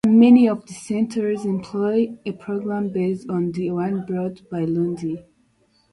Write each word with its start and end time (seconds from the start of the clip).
Many 0.07 0.49
of 0.49 0.65
the 0.65 0.73
centres 0.73 1.45
employ 1.45 2.17
a 2.25 2.31
programme 2.31 2.89
based 2.89 3.29
on 3.29 3.51
the 3.51 3.69
one 3.69 4.03
brought 4.07 4.41
by 4.49 4.65
Lundy. 4.65 5.23